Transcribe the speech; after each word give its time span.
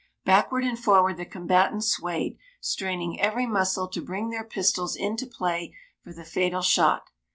Backward 0.25 0.63
and 0.63 0.79
forward 0.79 1.17
the 1.17 1.25
combatants 1.27 1.89
swayed, 1.89 2.39
straining 2.59 3.21
every 3.21 3.45
muscle 3.45 3.87
to 3.89 4.01
bring 4.01 4.31
their 4.31 4.43
pistols 4.43 4.95
into 4.95 5.27
play 5.27 5.75
for 6.03 6.11
the 6.11 6.25
fatal 6.25 6.63
shot. 6.63 7.11